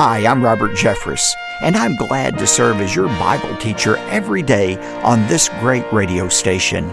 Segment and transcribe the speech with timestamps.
[0.00, 4.76] Hi, I'm Robert Jeffress, and I'm glad to serve as your Bible teacher every day
[5.02, 6.88] on this great radio station.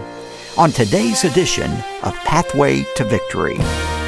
[0.58, 1.70] On today's edition
[2.02, 3.58] of Pathway to Victory.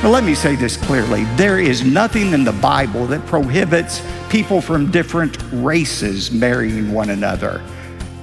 [0.03, 4.91] Let me say this clearly there is nothing in the Bible that prohibits people from
[4.91, 7.63] different races marrying one another.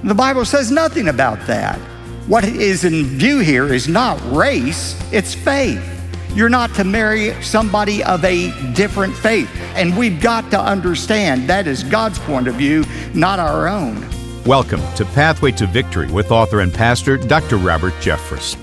[0.04, 1.78] The Bible says nothing about that.
[2.26, 5.95] What is in view here is not race, it's faith.
[6.36, 9.48] You're not to marry somebody of a different faith.
[9.74, 14.06] And we've got to understand that is God's point of view, not our own.
[14.44, 17.56] Welcome to Pathway to Victory with author and pastor Dr.
[17.56, 18.54] Robert Jeffress.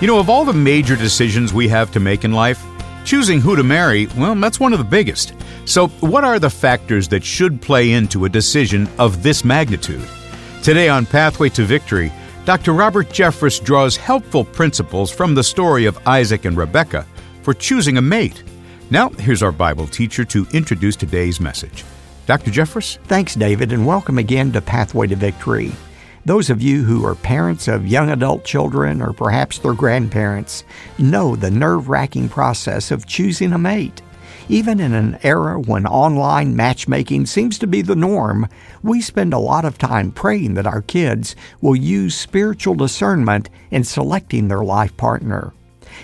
[0.00, 2.64] You know, of all the major decisions we have to make in life,
[3.04, 5.34] choosing who to marry, well, that's one of the biggest.
[5.66, 10.08] So, what are the factors that should play into a decision of this magnitude?
[10.62, 12.10] Today on Pathway to Victory,
[12.46, 12.72] Dr.
[12.72, 17.06] Robert Jeffress draws helpful principles from the story of Isaac and Rebekah
[17.42, 18.42] for choosing a mate.
[18.90, 21.84] Now, here's our Bible teacher to introduce today's message.
[22.26, 22.50] Dr.
[22.50, 22.98] Jeffress?
[23.04, 25.72] Thanks, David, and welcome again to Pathway to Victory.
[26.24, 30.64] Those of you who are parents of young adult children or perhaps their grandparents
[30.98, 34.02] know the nerve wracking process of choosing a mate.
[34.48, 38.48] Even in an era when online matchmaking seems to be the norm,
[38.82, 43.84] we spend a lot of time praying that our kids will use spiritual discernment in
[43.84, 45.52] selecting their life partner.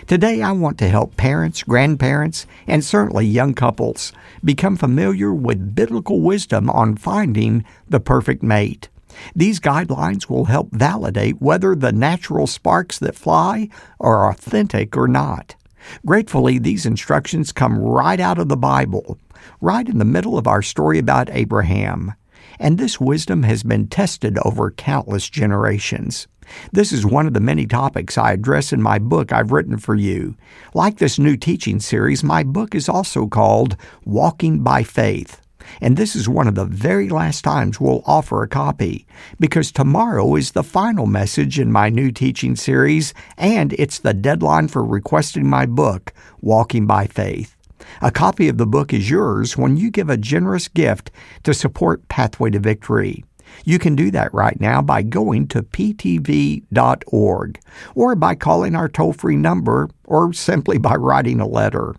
[0.06, 4.12] Today, I want to help parents, grandparents, and certainly young couples
[4.44, 8.88] become familiar with biblical wisdom on finding the perfect mate.
[9.34, 15.56] These guidelines will help validate whether the natural sparks that fly are authentic or not.
[16.04, 19.18] Gratefully, these instructions come right out of the Bible,
[19.60, 22.12] right in the middle of our story about Abraham.
[22.58, 26.26] And this wisdom has been tested over countless generations.
[26.72, 29.94] This is one of the many topics I address in my book I've written for
[29.94, 30.36] you.
[30.74, 35.40] Like this new teaching series, my book is also called Walking by Faith.
[35.80, 39.06] And this is one of the very last times we'll offer a copy,
[39.40, 44.68] because tomorrow is the final message in my new teaching series, and it's the deadline
[44.68, 47.56] for requesting my book, Walking by Faith.
[48.00, 51.10] A copy of the book is yours when you give a generous gift
[51.42, 53.24] to support Pathway to Victory.
[53.64, 57.60] You can do that right now by going to ptv.org
[57.94, 61.94] or by calling our toll free number or simply by writing a letter.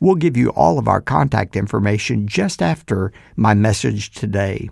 [0.00, 4.70] We'll give you all of our contact information just after my message today.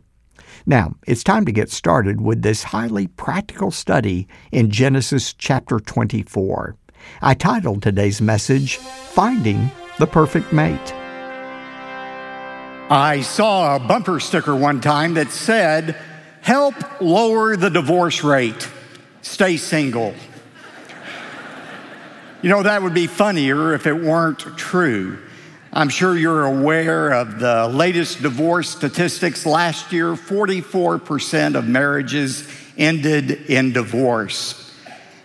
[0.66, 6.76] Now, it's time to get started with this highly practical study in Genesis chapter 24.
[7.22, 10.94] I titled today's message, Finding the Perfect Mate.
[12.92, 15.96] I saw a bumper sticker one time that said,
[16.42, 18.68] Help lower the divorce rate,
[19.22, 20.14] stay single.
[22.42, 25.18] You know, that would be funnier if it weren't true.
[25.72, 29.44] I'm sure you're aware of the latest divorce statistics.
[29.46, 34.74] Last year, 44% of marriages ended in divorce.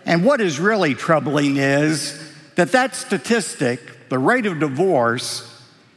[0.04, 2.22] And what is really troubling is
[2.54, 5.52] that that statistic, the rate of divorce,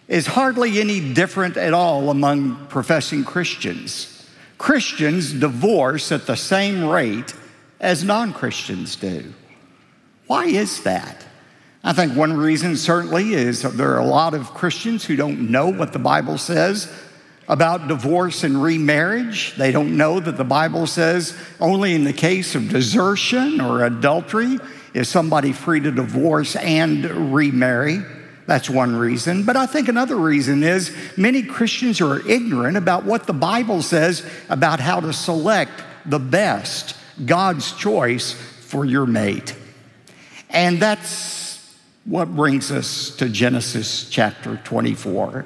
[0.07, 4.18] is hardly any different at all among professing Christians.
[4.59, 7.33] Christians divorce at the same rate
[7.79, 9.33] as non Christians do.
[10.27, 11.25] Why is that?
[11.83, 15.69] I think one reason certainly is there are a lot of Christians who don't know
[15.69, 16.93] what the Bible says
[17.47, 19.55] about divorce and remarriage.
[19.55, 24.59] They don't know that the Bible says only in the case of desertion or adultery
[24.93, 28.01] is somebody free to divorce and remarry.
[28.49, 29.43] That's one reason.
[29.43, 34.27] But I think another reason is many Christians are ignorant about what the Bible says
[34.49, 39.55] about how to select the best, God's choice for your mate.
[40.49, 45.45] And that's what brings us to Genesis chapter 24.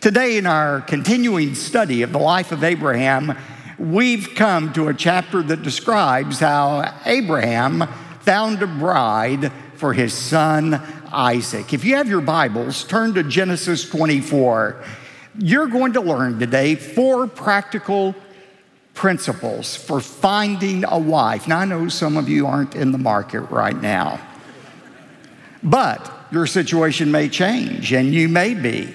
[0.00, 3.36] Today, in our continuing study of the life of Abraham,
[3.76, 7.88] we've come to a chapter that describes how Abraham
[8.20, 10.74] found a bride for his son
[11.10, 11.72] Isaac.
[11.72, 14.76] If you have your Bibles, turn to Genesis 24.
[15.38, 18.14] You're going to learn today four practical
[18.92, 21.48] principles for finding a wife.
[21.48, 24.20] Now, I know some of you aren't in the market right now,
[25.62, 28.94] but your situation may change and you may be.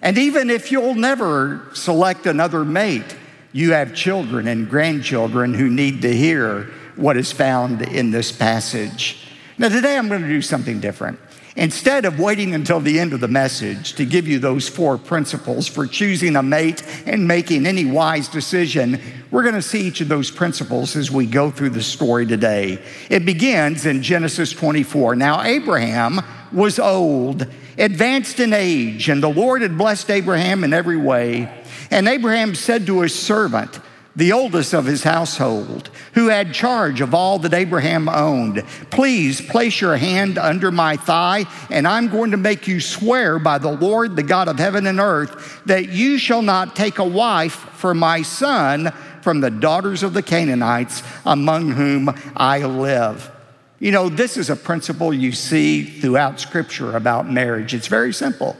[0.00, 3.16] And even if you'll never select another mate,
[3.52, 9.26] you have children and grandchildren who need to hear what is found in this passage.
[9.60, 11.20] Now, today I'm going to do something different.
[11.54, 15.66] Instead of waiting until the end of the message to give you those four principles
[15.66, 18.98] for choosing a mate and making any wise decision,
[19.30, 22.82] we're going to see each of those principles as we go through the story today.
[23.10, 25.14] It begins in Genesis 24.
[25.16, 26.20] Now, Abraham
[26.52, 27.46] was old
[27.76, 31.52] advanced in age, and the Lord had blessed Abraham in every way.
[31.90, 33.78] And Abraham said to his servant,
[34.16, 38.64] the oldest of his household, who had charge of all that Abraham owned.
[38.90, 43.58] Please place your hand under my thigh, and I'm going to make you swear by
[43.58, 47.52] the Lord, the God of heaven and earth, that you shall not take a wife
[47.52, 48.92] for my son
[49.22, 53.30] from the daughters of the Canaanites among whom I live.
[53.78, 57.72] You know, this is a principle you see throughout Scripture about marriage.
[57.74, 58.56] It's very simple.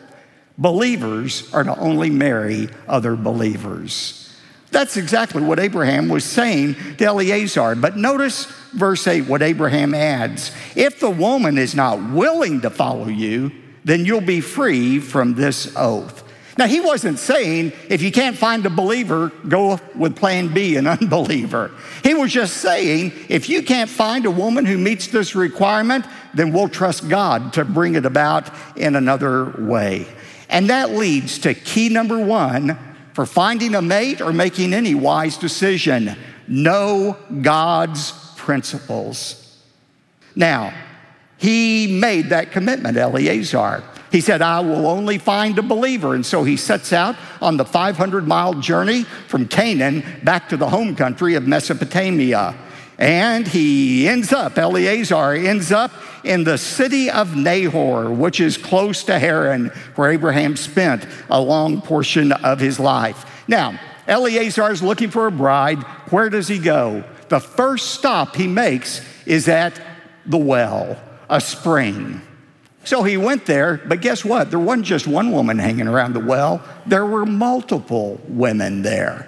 [0.57, 4.30] Believers are to only marry other believers.
[4.71, 7.75] That's exactly what Abraham was saying to Eleazar.
[7.75, 13.09] But notice verse 8, what Abraham adds If the woman is not willing to follow
[13.09, 13.51] you,
[13.85, 16.25] then you'll be free from this oath.
[16.59, 20.87] Now, he wasn't saying if you can't find a believer, go with plan B, an
[20.87, 21.71] unbeliever.
[22.05, 26.53] He was just saying if you can't find a woman who meets this requirement, then
[26.53, 30.07] we'll trust God to bring it about in another way.
[30.49, 32.79] And that leads to key number one
[33.13, 36.17] for finding a mate or making any wise decision.
[36.47, 39.59] Know God's principles.
[40.35, 40.73] Now,
[41.39, 43.83] he made that commitment, Eleazar.
[44.13, 46.15] He said, I will only find a believer.
[46.15, 50.69] And so he sets out on the 500 mile journey from Canaan back to the
[50.69, 52.55] home country of Mesopotamia.
[53.01, 55.91] And he ends up, Eleazar ends up
[56.23, 61.81] in the city of Nahor, which is close to Haran, where Abraham spent a long
[61.81, 63.25] portion of his life.
[63.49, 65.83] Now, Eleazar is looking for a bride.
[66.11, 67.03] Where does he go?
[67.31, 69.81] The first stop he makes is at
[70.27, 71.01] the well,
[71.31, 72.21] a spring.
[72.85, 74.51] So he went there, but guess what?
[74.51, 79.27] There wasn't just one woman hanging around the well, there were multiple women there.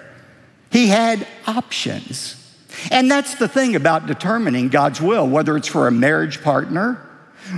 [0.69, 2.42] He had options.
[2.91, 6.99] And that's the thing about determining God's will, whether it's for a marriage partner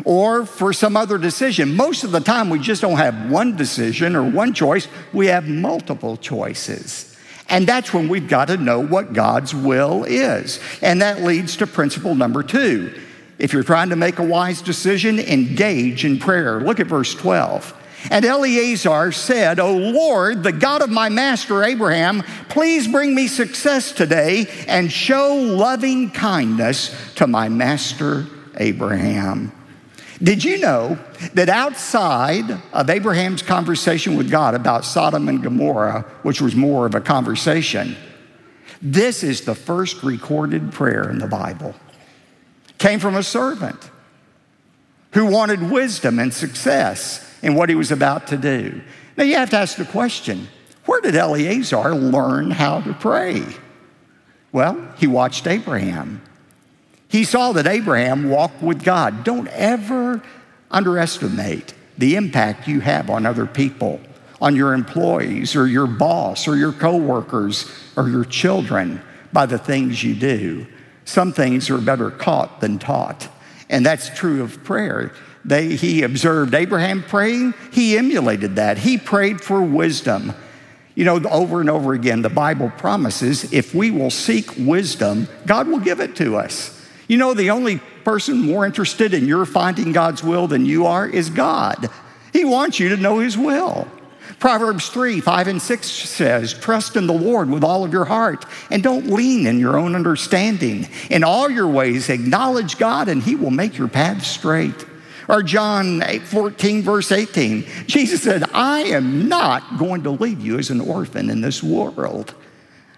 [0.04, 1.76] or for some other decision.
[1.76, 5.48] Most of the time, we just don't have one decision or one choice, we have
[5.48, 7.16] multiple choices.
[7.48, 10.60] And that's when we've got to know what God's will is.
[10.82, 13.00] And that leads to principle number two.
[13.38, 16.60] If you're trying to make a wise decision, engage in prayer.
[16.60, 17.74] Look at verse 12.
[18.12, 23.92] And Eleazar said, O Lord, the God of my master Abraham, please bring me success
[23.92, 29.52] today and show loving kindness to my master Abraham.
[30.22, 30.98] Did you know
[31.34, 36.96] that outside of Abraham's conversation with God about Sodom and Gomorrah, which was more of
[36.96, 37.98] a conversation,
[38.82, 41.76] this is the first recorded prayer in the Bible?
[42.78, 43.90] Came from a servant
[45.14, 48.82] who wanted wisdom and success in what he was about to do.
[49.16, 50.48] Now you have to ask the question
[50.86, 53.44] where did Eleazar learn how to pray?
[54.52, 56.24] Well, he watched Abraham.
[57.08, 59.24] He saw that Abraham walked with God.
[59.24, 60.24] Don't ever
[60.72, 64.00] underestimate the impact you have on other people,
[64.42, 69.02] on your employees or your boss or your coworkers or your children
[69.32, 70.66] by the things you do.
[71.06, 73.28] Some things are better caught than taught.
[73.70, 75.12] And that's true of prayer.
[75.44, 78.80] They, he observed Abraham praying, he emulated that.
[78.80, 80.34] He prayed for wisdom.
[80.96, 85.68] You know, over and over again, the Bible promises if we will seek wisdom, God
[85.68, 86.72] will give it to us.
[87.08, 91.08] You know, the only person more interested in your finding God's will than you are
[91.08, 91.90] is God.
[92.34, 93.88] He wants you to know His will.
[94.40, 98.46] Proverbs 3 5 and 6 says, Trust in the Lord with all of your heart
[98.70, 100.88] and don't lean in your own understanding.
[101.10, 104.86] In all your ways, acknowledge God and He will make your paths straight.
[105.28, 110.60] Or John 8, 14, verse 18, Jesus said, I am not going to leave you
[110.60, 112.36] as an orphan in this world.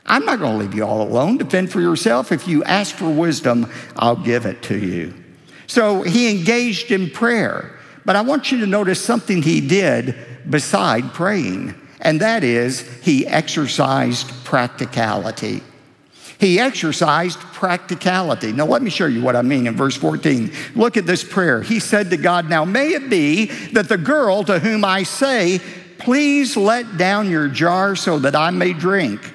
[0.06, 1.38] I'm not going to leave you all alone.
[1.38, 2.32] Defend for yourself.
[2.32, 5.14] If you ask for wisdom, I'll give it to you.
[5.68, 7.78] So he engaged in prayer.
[8.06, 10.16] But I want you to notice something he did
[10.50, 15.62] beside praying, and that is he exercised practicality.
[16.40, 18.52] He exercised practicality.
[18.52, 20.52] Now, let me show you what I mean in verse 14.
[20.76, 21.64] Look at this prayer.
[21.64, 25.60] He said to God, Now may it be that the girl to whom I say,
[25.98, 29.34] Please let down your jar so that I may drink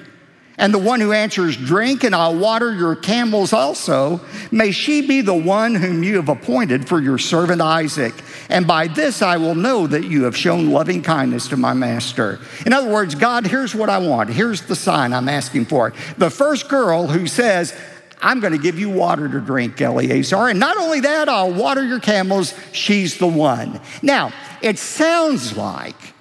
[0.63, 5.19] and the one who answers, Drink, and I'll water your camels also, may she be
[5.19, 8.13] the one whom you have appointed for your servant Isaac.
[8.47, 12.39] And by this I will know that you have shown loving kindness to my master.
[12.65, 14.29] In other words, God, here's what I want.
[14.29, 15.91] Here's the sign I'm asking for.
[16.17, 17.77] The first girl who says,
[18.21, 20.47] I'm going to give you water to drink, Eleazar.
[20.47, 22.53] And not only that, I'll water your camels.
[22.71, 23.81] She's the one.
[24.01, 26.13] Now, it sounds like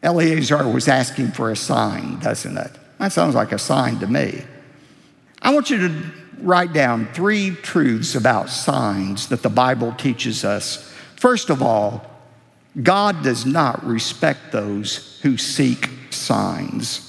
[0.00, 2.70] Eleazar was asking for a sign, doesn't it?
[2.98, 4.42] That sounds like a sign to me.
[5.40, 6.02] I want you to
[6.40, 10.92] write down three truths about signs that the Bible teaches us.
[11.16, 12.04] First of all,
[12.82, 17.04] God does not respect those who seek signs.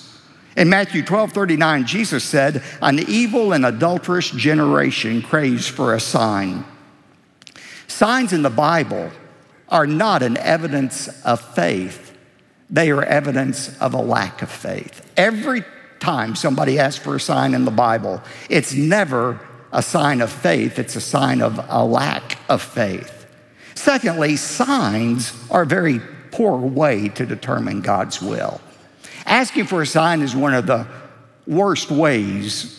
[0.55, 6.65] In Matthew 12 39, Jesus said, An evil and adulterous generation craves for a sign.
[7.87, 9.11] Signs in the Bible
[9.69, 12.17] are not an evidence of faith,
[12.69, 15.11] they are evidence of a lack of faith.
[15.15, 15.63] Every
[15.99, 19.39] time somebody asks for a sign in the Bible, it's never
[19.71, 23.27] a sign of faith, it's a sign of a lack of faith.
[23.75, 26.01] Secondly, signs are a very
[26.31, 28.59] poor way to determine God's will.
[29.25, 30.87] Asking for a sign is one of the
[31.47, 32.75] worst ways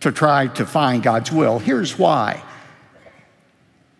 [0.00, 1.58] to try to find God's will.
[1.58, 2.42] Here's why.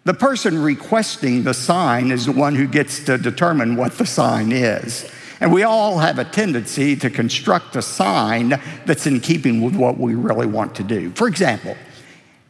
[0.04, 4.50] The person requesting the sign is the one who gets to determine what the sign
[4.50, 5.08] is.
[5.42, 9.98] And we all have a tendency to construct a sign that's in keeping with what
[9.98, 11.10] we really want to do.
[11.16, 11.76] For example,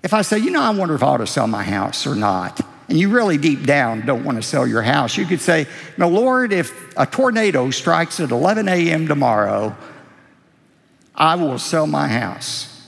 [0.02, 2.14] if I say, you know, I wonder if I ought to sell my house or
[2.14, 5.66] not, and you really deep down don't want to sell your house, you could say,
[5.96, 9.08] Now, Lord, if a tornado strikes at 11 a.m.
[9.08, 9.74] tomorrow,
[11.14, 12.86] I will sell my house.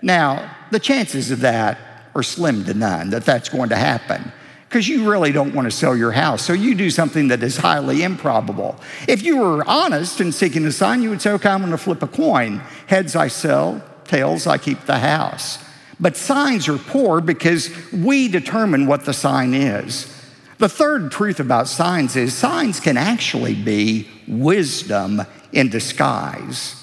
[0.00, 1.76] Now, the chances of that
[2.14, 4.32] are slim to none that that's going to happen
[4.74, 6.42] because you really don't want to sell your house.
[6.42, 8.74] So you do something that is highly improbable.
[9.06, 11.78] If you were honest and seeking a sign, you would say, okay, I'm going to
[11.78, 12.60] flip a coin.
[12.88, 13.80] Heads, I sell.
[14.02, 15.64] Tails, I keep the house.
[16.00, 20.12] But signs are poor because we determine what the sign is.
[20.58, 26.74] The third truth about signs is signs can actually be wisdom in disguise.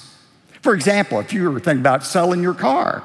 [0.62, 3.02] For example, if you were thinking about selling your car,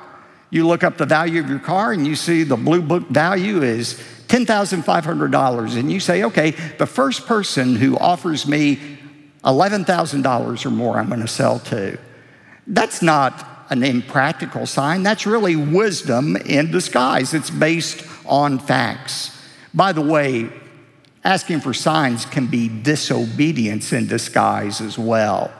[0.49, 3.61] you look up the value of your car and you see the blue book value
[3.61, 5.77] is $10,500.
[5.77, 8.97] And you say, okay, the first person who offers me
[9.43, 11.97] $11,000 or more, I'm going to sell to.
[12.67, 15.03] That's not an impractical sign.
[15.03, 17.33] That's really wisdom in disguise.
[17.33, 19.31] It's based on facts.
[19.73, 20.49] By the way,
[21.23, 25.51] asking for signs can be disobedience in disguise as well.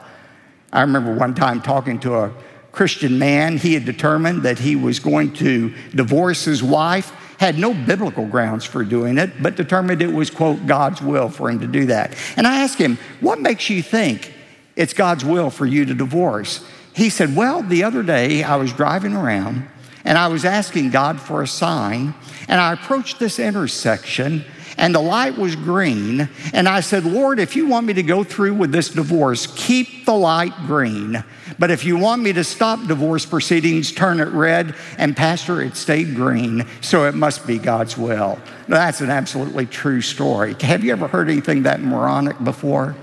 [0.72, 2.32] I remember one time talking to a
[2.72, 3.56] Christian man.
[3.56, 8.64] He had determined that he was going to divorce his wife, had no biblical grounds
[8.64, 12.14] for doing it, but determined it was, quote, God's will for him to do that.
[12.36, 14.34] And I asked him, What makes you think
[14.76, 16.64] it's God's will for you to divorce?
[16.94, 19.68] He said, Well, the other day I was driving around
[20.04, 22.14] and I was asking God for a sign,
[22.48, 24.44] and I approached this intersection
[24.78, 26.28] and the light was green.
[26.54, 30.06] And I said, Lord, if you want me to go through with this divorce, keep
[30.06, 31.22] the light green.
[31.58, 34.74] But if you want me to stop divorce proceedings, turn it red.
[34.96, 38.38] And Pastor, it stayed green, so it must be God's will.
[38.68, 40.54] That's an absolutely true story.
[40.60, 42.94] Have you ever heard anything that moronic before?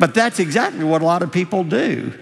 [0.00, 2.12] But that's exactly what a lot of people do.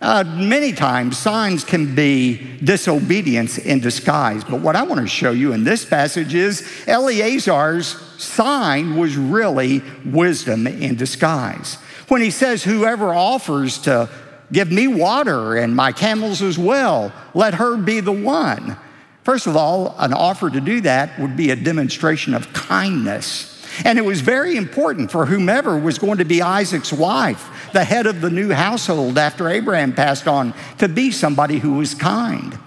[0.00, 4.44] Uh, many times, signs can be disobedience in disguise.
[4.44, 7.88] But what I want to show you in this passage is Eleazar's
[8.22, 11.74] sign was really wisdom in disguise.
[12.06, 14.08] When he says, Whoever offers to
[14.52, 18.76] give me water and my camels as well, let her be the one.
[19.24, 23.54] First of all, an offer to do that would be a demonstration of kindness.
[23.84, 28.06] And it was very important for whomever was going to be Isaac's wife, the head
[28.06, 32.58] of the new household after Abraham passed on, to be somebody who was kind.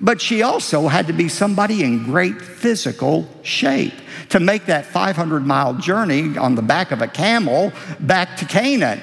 [0.00, 3.94] But she also had to be somebody in great physical shape
[4.30, 9.00] to make that 500 mile journey on the back of a camel back to Canaan.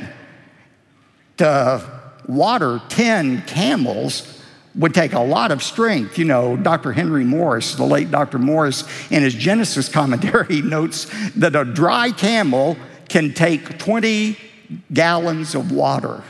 [1.38, 4.42] To water 10 camels
[4.76, 6.18] would take a lot of strength.
[6.18, 6.92] You know, Dr.
[6.92, 8.40] Henry Morris, the late Dr.
[8.40, 12.76] Morris, in his Genesis commentary, notes that a dry camel
[13.08, 14.38] can take 20
[14.92, 16.24] gallons of water.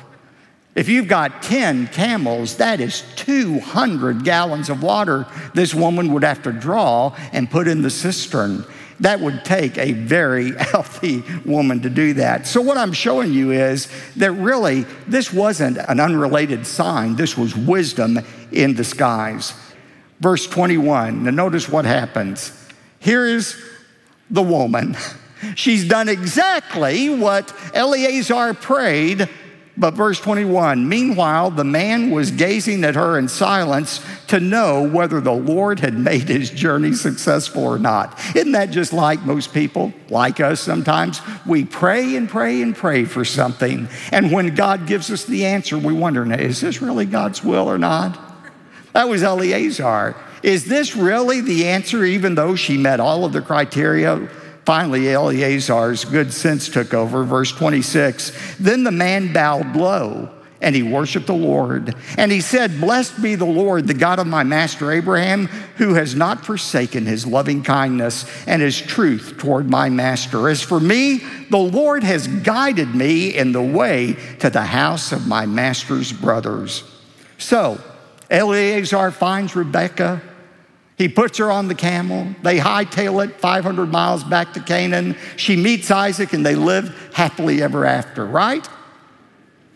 [0.76, 6.42] If you've got 10 camels, that is 200 gallons of water this woman would have
[6.44, 8.66] to draw and put in the cistern.
[9.00, 12.48] That would take a very healthy woman to do that.
[12.48, 17.56] So, what I'm showing you is that really this wasn't an unrelated sign, this was
[17.56, 18.20] wisdom
[18.52, 19.54] in disguise.
[20.20, 22.52] Verse 21, now notice what happens.
[23.00, 23.62] Here is
[24.30, 24.96] the woman.
[25.56, 29.30] She's done exactly what Eleazar prayed
[29.76, 35.20] but verse 21 Meanwhile, the man was gazing at her in silence to know whether
[35.20, 38.20] the Lord had made his journey successful or not.
[38.36, 41.22] Isn't that just like most people, like us sometimes?
[41.46, 43.88] We pray and pray and pray for something.
[44.12, 47.78] And when God gives us the answer, we wonder, is this really God's will or
[47.78, 48.20] not?
[48.94, 50.16] That was Eleazar.
[50.44, 54.30] Is this really the answer, even though she met all of the criteria?
[54.66, 57.24] Finally, Eleazar's good sense took over.
[57.24, 60.30] Verse 26 Then the man bowed low
[60.64, 61.94] and he worshiped the Lord.
[62.18, 66.16] And he said, Blessed be the Lord, the God of my master Abraham, who has
[66.16, 70.48] not forsaken his loving kindness and his truth toward my master.
[70.48, 75.28] As for me, the Lord has guided me in the way to the house of
[75.28, 76.84] my master's brothers.
[77.38, 77.78] So
[78.30, 80.22] Eleazar finds Rebekah.
[80.98, 82.28] He puts her on the camel.
[82.44, 85.18] They hightail it 500 miles back to Canaan.
[85.38, 88.68] She meets Isaac and they live happily ever after, right?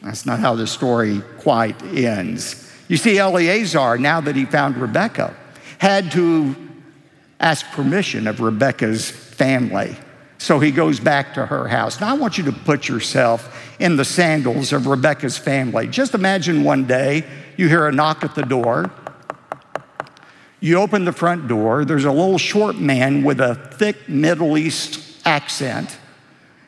[0.02, 2.72] That's not how the story quite ends.
[2.88, 5.36] You see, Eleazar, now that he found Rebekah,
[5.80, 6.56] had to
[7.40, 9.98] ask permission of Rebekah's family.
[10.38, 12.00] So he goes back to her house.
[12.00, 15.88] Now, I want you to put yourself in the sandals of Rebekah's family.
[15.88, 17.26] Just imagine one day
[17.58, 18.92] you hear a knock at the door.
[20.60, 21.86] You open the front door.
[21.86, 25.98] There's a little short man with a thick Middle East accent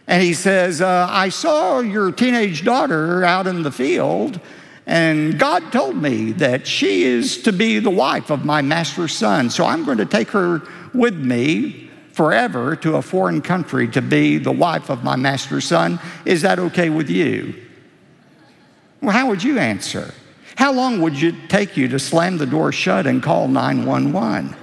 [0.09, 4.39] and he says, uh, I saw your teenage daughter out in the field,
[4.87, 9.51] and God told me that she is to be the wife of my master's son.
[9.51, 10.63] So I'm going to take her
[10.95, 15.99] with me forever to a foreign country to be the wife of my master's son.
[16.25, 17.53] Is that okay with you?
[19.01, 20.11] Well, how would you answer?
[20.55, 24.55] How long would it take you to slam the door shut and call 911?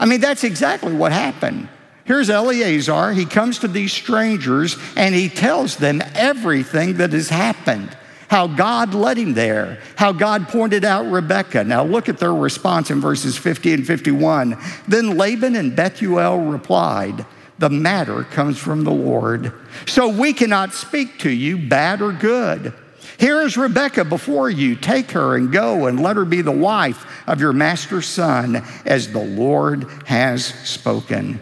[0.00, 1.68] I mean, that's exactly what happened.
[2.04, 3.12] Here's Eleazar.
[3.12, 7.96] He comes to these strangers and he tells them everything that has happened
[8.28, 11.64] how God led him there, how God pointed out Rebekah.
[11.64, 14.56] Now look at their response in verses 50 and 51.
[14.86, 17.24] Then Laban and Bethuel replied,
[17.58, 19.52] The matter comes from the Lord,
[19.86, 22.74] so we cannot speak to you, bad or good.
[23.18, 24.76] Here is Rebekah before you.
[24.76, 29.12] Take her and go and let her be the wife of your master's son, as
[29.12, 31.40] the Lord has spoken.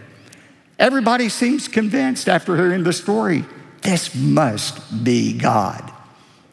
[0.79, 3.45] Everybody seems convinced after hearing the story
[3.83, 5.93] this must be God.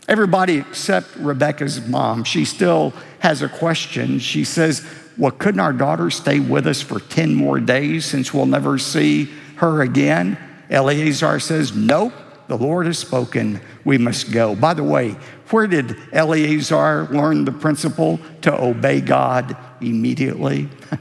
[0.07, 2.25] Everybody except Rebekah's mom.
[2.25, 4.19] She still has a question.
[4.19, 4.85] She says,
[5.17, 9.29] Well, couldn't our daughter stay with us for 10 more days since we'll never see
[9.55, 10.37] her again?
[10.69, 12.13] Eleazar says, Nope,
[12.47, 13.61] the Lord has spoken.
[13.85, 14.55] We must go.
[14.55, 15.15] By the way,
[15.49, 20.69] where did Eleazar learn the principle to obey God immediately?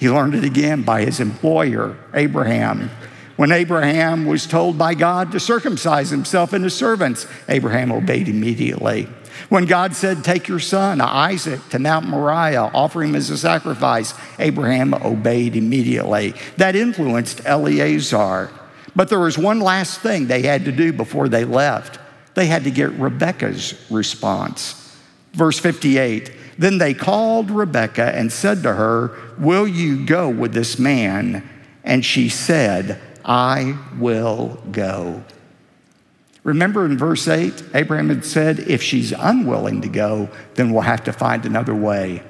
[0.00, 2.90] He learned it again by his employer, Abraham.
[3.36, 9.08] When Abraham was told by God to circumcise himself and his servants, Abraham obeyed immediately.
[9.50, 14.14] When God said, Take your son, Isaac, to Mount Moriah, offer him as a sacrifice,
[14.38, 16.34] Abraham obeyed immediately.
[16.56, 18.50] That influenced Eleazar.
[18.94, 21.98] But there was one last thing they had to do before they left
[22.34, 24.96] they had to get Rebekah's response.
[25.32, 30.78] Verse 58 Then they called Rebekah and said to her, Will you go with this
[30.78, 31.48] man?
[31.84, 35.24] And she said, I will go.
[36.42, 41.04] Remember in verse 8, Abraham had said, If she's unwilling to go, then we'll have
[41.04, 42.22] to find another way.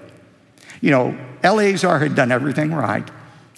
[0.80, 3.08] You know, Eleazar had done everything right.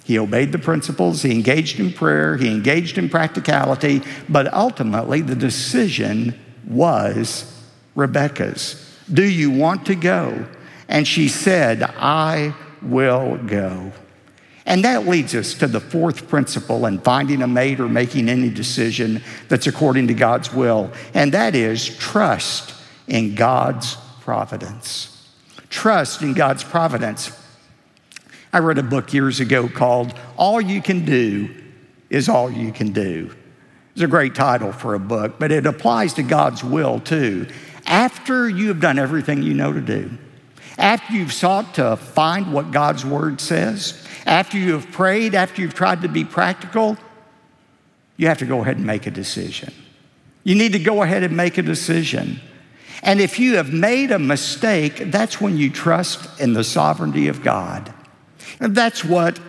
[0.03, 5.35] He obeyed the principles, he engaged in prayer, he engaged in practicality, but ultimately the
[5.35, 6.37] decision
[6.67, 7.49] was
[7.95, 8.99] Rebekah's.
[9.11, 10.45] Do you want to go?
[10.89, 13.93] And she said, I will go.
[14.65, 18.49] And that leads us to the fourth principle in finding a mate or making any
[18.49, 22.73] decision that's according to God's will, and that is trust
[23.07, 25.09] in God's providence.
[25.69, 27.37] Trust in God's providence.
[28.53, 31.49] I read a book years ago called All You Can Do
[32.11, 33.35] is All You Can Do.
[33.93, 37.47] It's a great title for a book, but it applies to God's will too.
[37.87, 40.11] After you have done everything you know to do,
[40.77, 45.73] after you've sought to find what God's word says, after you have prayed, after you've
[45.73, 46.95] tried to be practical,
[48.17, 49.73] you have to go ahead and make a decision.
[50.43, 52.39] You need to go ahead and make a decision.
[53.01, 57.41] And if you have made a mistake, that's when you trust in the sovereignty of
[57.41, 57.91] God.
[58.59, 59.39] And that's what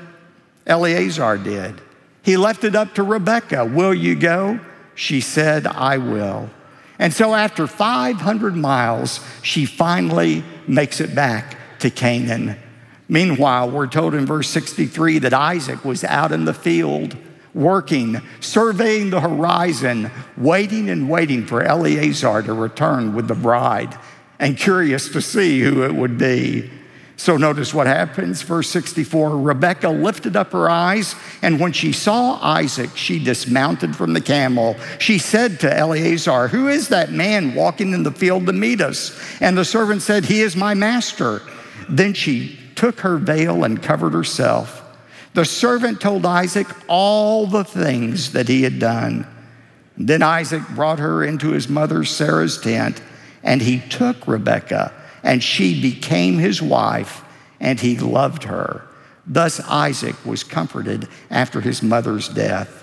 [0.67, 1.81] Eleazar did.
[2.23, 3.67] He left it up to Rebekah.
[3.67, 4.61] Will you go?
[4.95, 6.51] She said, I will.
[6.99, 12.57] And so after 500 miles, she finally makes it back to Canaan.
[13.09, 17.17] Meanwhile, we're told in verse 63 that Isaac was out in the field
[17.55, 23.97] working, surveying the horizon, waiting and waiting for Eleazar to return with the bride,
[24.39, 26.71] and curious to see who it would be.
[27.17, 28.43] So notice what happens.
[28.43, 34.13] Verse 64 Rebekah lifted up her eyes, and when she saw Isaac, she dismounted from
[34.13, 34.77] the camel.
[34.99, 39.19] She said to Eleazar, Who is that man walking in the field to meet us?
[39.41, 41.41] And the servant said, He is my master.
[41.89, 44.83] Then she took her veil and covered herself.
[45.35, 49.27] The servant told Isaac all the things that he had done.
[49.97, 53.01] Then Isaac brought her into his mother Sarah's tent
[53.43, 54.93] And he took Rebekah,
[55.25, 57.25] and she became his wife,
[57.59, 58.87] and he loved her.
[59.27, 62.83] Thus Isaac was comforted after his mother's death.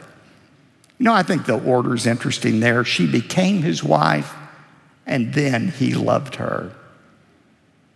[0.97, 2.83] You know, I think the order is interesting there.
[2.83, 4.33] She became his wife,
[5.05, 6.73] and then he loved her.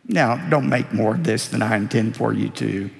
[0.08, 2.92] Now, don't make more of this than I intend for you to.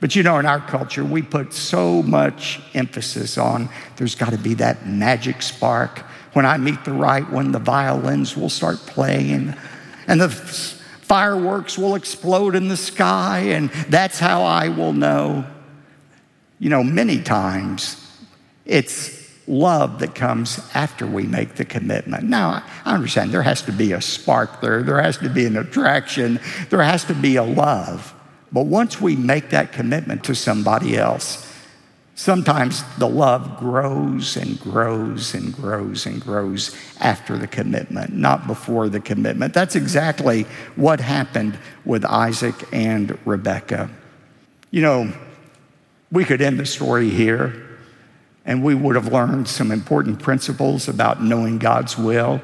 [0.00, 4.38] But you know, in our culture, we put so much emphasis on there's got to
[4.38, 6.00] be that magic spark.
[6.32, 9.54] When I meet the right one, the violins will start playing
[10.10, 10.28] and the
[11.10, 15.44] fireworks will explode in the sky, and that's how I will know.
[16.60, 17.96] You know, many times
[18.64, 22.22] it's love that comes after we make the commitment.
[22.28, 25.56] Now, I understand there has to be a spark there, there has to be an
[25.56, 28.14] attraction, there has to be a love.
[28.52, 31.49] But once we make that commitment to somebody else,
[32.20, 38.90] sometimes the love grows and grows and grows and grows after the commitment, not before
[38.90, 39.54] the commitment.
[39.54, 40.42] That's exactly
[40.76, 43.88] what happened with Isaac and Rebekah.
[44.70, 45.12] You know,
[46.12, 47.78] we could end the story here
[48.44, 52.42] and we would have learned some important principles about knowing God's will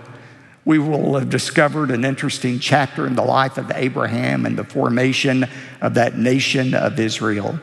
[0.64, 5.46] we will have discovered an interesting chapter in the life of Abraham and the formation
[5.80, 7.60] of that nation of Israel.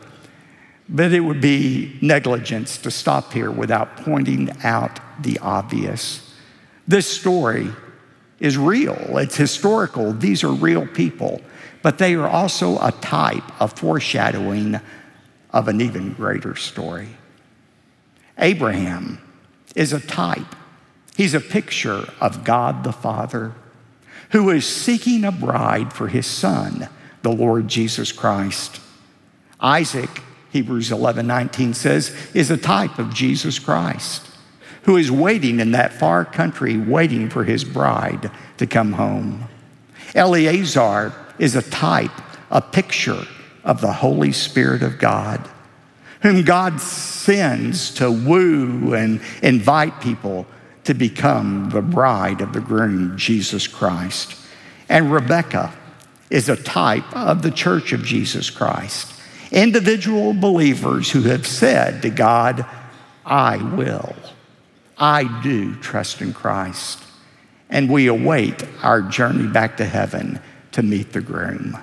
[0.89, 6.33] But it would be negligence to stop here without pointing out the obvious.
[6.87, 7.69] This story
[8.39, 11.41] is real, it's historical, these are real people,
[11.81, 14.79] but they are also a type, a foreshadowing
[15.51, 17.09] of an even greater story.
[18.37, 19.21] Abraham
[19.75, 20.55] is a type
[21.15, 23.53] He's a picture of God the Father
[24.31, 26.89] who is seeking a bride for his son,
[27.21, 28.79] the Lord Jesus Christ.
[29.59, 30.09] Isaac,
[30.53, 34.29] Hebrews 11 19 says, is a type of Jesus Christ
[34.83, 39.45] who is waiting in that far country, waiting for his bride to come home.
[40.13, 42.11] Eleazar is a type,
[42.51, 43.25] a picture
[43.63, 45.49] of the Holy Spirit of God,
[46.21, 50.45] whom God sends to woo and invite people
[50.83, 54.35] to become the bride of the groom, Jesus Christ.
[54.87, 55.73] And Rebekah
[56.29, 59.13] is a type of the church of Jesus Christ.
[59.53, 62.65] Individual believers who have said to God,
[63.25, 64.13] I will.
[64.97, 67.01] I do trust in Christ.
[67.69, 70.41] And we await our journey back to heaven
[70.73, 71.77] to meet the groom.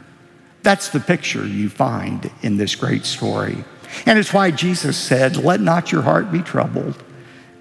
[0.62, 3.64] That's the picture you find in this great story.
[4.04, 7.02] And it's why Jesus said, Let not your heart be troubled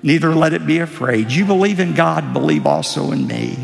[0.04, 1.32] neither let it be afraid.
[1.32, 3.58] You believe in God, believe also in me.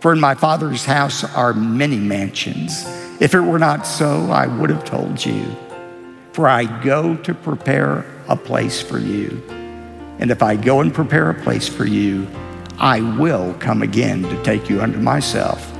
[0.00, 2.84] For in my Father's house are many mansions.
[3.20, 5.44] If it were not so, I would have told you.
[6.34, 9.40] For I go to prepare a place for you.
[10.18, 12.26] And if I go and prepare a place for you,
[12.76, 15.72] I will come again to take you unto myself,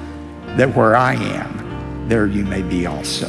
[0.56, 3.28] that where I am, there you may be also.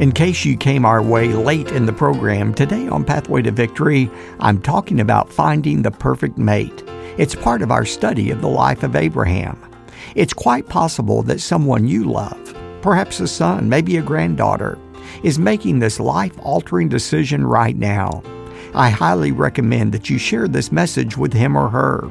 [0.00, 4.10] In case you came our way late in the program, today on Pathway to Victory,
[4.40, 6.82] I'm talking about finding the perfect mate.
[7.18, 9.62] It's part of our study of the life of Abraham.
[10.16, 12.55] It's quite possible that someone you love,
[12.86, 14.78] perhaps a son, maybe a granddaughter,
[15.24, 18.22] is making this life altering decision right now.
[18.74, 22.08] I highly recommend that you share this message with him or her.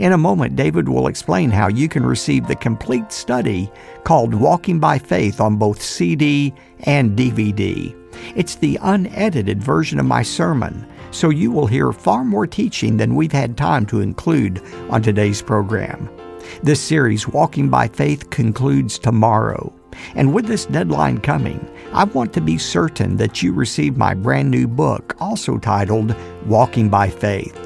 [0.00, 3.70] In a moment, David will explain how you can receive the complete study
[4.02, 7.94] called Walking by Faith on both CD and DVD.
[8.34, 13.14] It's the unedited version of my sermon, so you will hear far more teaching than
[13.14, 14.60] we've had time to include
[14.90, 16.10] on today's program.
[16.64, 19.72] This series, Walking by Faith, concludes tomorrow.
[20.14, 24.50] And with this deadline coming, I want to be certain that you receive my brand
[24.50, 26.14] new book, also titled
[26.46, 27.58] Walking by Faith.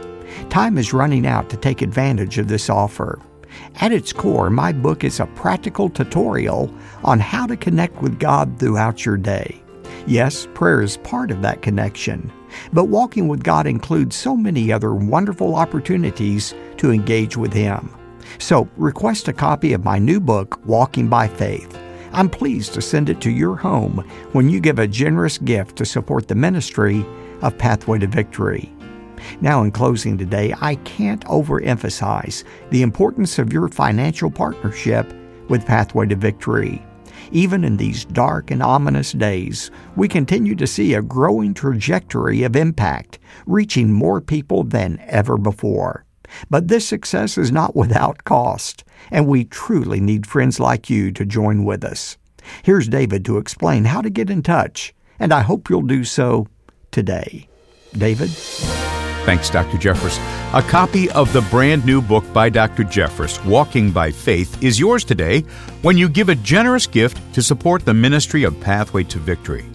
[0.49, 3.21] Time is running out to take advantage of this offer.
[3.77, 6.73] At its core, my book is a practical tutorial
[7.05, 9.63] on how to connect with God throughout your day.
[10.07, 12.33] Yes, prayer is part of that connection,
[12.73, 17.95] but walking with God includes so many other wonderful opportunities to engage with Him.
[18.39, 21.79] So, request a copy of my new book, Walking by Faith.
[22.13, 25.85] I'm pleased to send it to your home when you give a generous gift to
[25.85, 27.05] support the ministry
[27.43, 28.73] of Pathway to Victory.
[29.41, 35.13] Now, in closing today, I can't overemphasize the importance of your financial partnership
[35.49, 36.85] with Pathway to Victory.
[37.33, 42.57] Even in these dark and ominous days, we continue to see a growing trajectory of
[42.57, 46.05] impact, reaching more people than ever before.
[46.49, 51.25] But this success is not without cost, and we truly need friends like you to
[51.25, 52.17] join with us.
[52.63, 56.49] Here's David to explain how to get in touch, and I hope you'll do so
[56.91, 57.49] today.
[57.93, 58.31] David?
[58.31, 59.77] Thanks, Dr.
[59.77, 60.19] Jeffress.
[60.55, 62.85] A copy of the brand new book by Dr.
[62.85, 65.43] Jeffress, Walking by Faith, is yours today
[65.83, 69.67] when you give a generous gift to support the ministry of Pathway to Victory.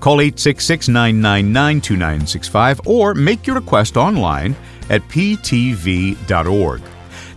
[0.00, 4.54] Call 866 999 2965 or make your request online
[4.90, 6.82] at ptv.org.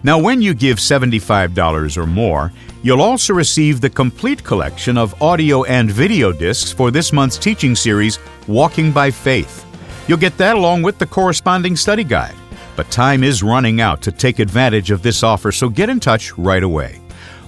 [0.06, 5.64] Now, when you give $75 or more, you'll also receive the complete collection of audio
[5.64, 9.66] and video discs for this month's teaching series, Walking by Faith.
[10.08, 12.36] You'll get that along with the corresponding study guide.
[12.76, 16.38] But time is running out to take advantage of this offer, so get in touch
[16.38, 17.00] right away.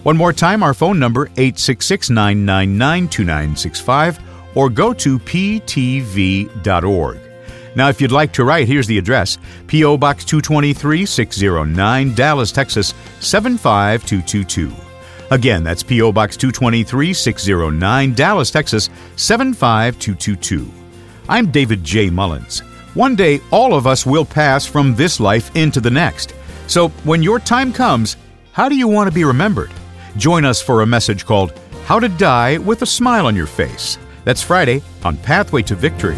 [0.03, 4.19] One more time, our phone number 866 999 2965
[4.55, 5.65] or go to ptv.org.
[7.75, 9.97] Now, if you'd like to write, here's the address P.O.
[9.97, 14.71] Box 223 609, Dallas, Texas 75222.
[15.31, 16.11] Again, that's P.O.
[16.11, 20.71] Box 223 609, Dallas, Texas 75222.
[21.27, 22.09] I'm David J.
[22.09, 22.59] Mullins.
[22.93, 26.33] One day, all of us will pass from this life into the next.
[26.67, 28.15] So, when your time comes,
[28.53, 29.71] how do you want to be remembered?
[30.15, 33.97] Join us for a message called How to Die with a Smile on Your Face.
[34.23, 36.17] That's Friday on Pathway to Victory.